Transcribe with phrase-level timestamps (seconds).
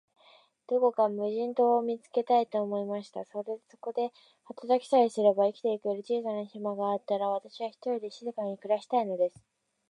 [0.67, 3.23] どこか無人島を見つけたい、と思いました。
[3.23, 3.43] そ
[3.79, 4.11] こで
[4.45, 9.35] 働きさえすれば、生きてゆける小さな島があったら、私は、ひとりで静かに暮したいのです。